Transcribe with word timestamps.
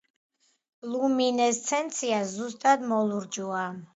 ლუმინესცენცია 0.93 2.21
სუსტად 2.31 2.89
მოლურჯოა. 2.93 3.65